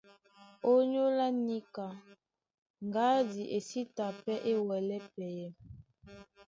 [0.73, 1.87] Ónyólá níka,
[2.87, 5.47] ŋgádi e sí ta pɛ́ é wɛlɛ́ pɛyɛ.